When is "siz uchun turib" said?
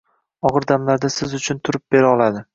1.17-1.87